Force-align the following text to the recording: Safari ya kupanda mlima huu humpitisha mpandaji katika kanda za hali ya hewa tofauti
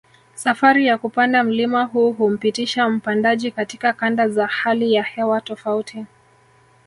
Safari 0.35 0.85
ya 0.87 0.97
kupanda 0.97 1.43
mlima 1.43 1.83
huu 1.83 2.11
humpitisha 2.11 2.89
mpandaji 2.89 3.51
katika 3.51 3.93
kanda 3.93 4.29
za 4.29 4.47
hali 4.47 4.93
ya 4.93 5.03
hewa 5.03 5.41
tofauti 5.41 6.05